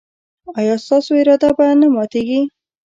ایا 0.59 0.75
ستاسو 0.83 1.11
اراده 1.21 1.49
به 1.57 1.65
نه 1.79 1.87
ماتیږي؟ 1.95 2.41